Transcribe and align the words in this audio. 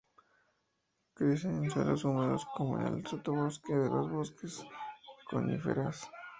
Crece 1.13 1.47
en 1.47 1.69
suelos 1.69 2.03
húmedos, 2.05 2.43
como 2.55 2.79
en 2.79 2.87
el 2.87 3.05
sotobosque 3.05 3.71
de 3.75 3.87
los 3.87 4.09
bosques 4.09 4.57
de 4.63 4.67
coníferas. 5.29 6.09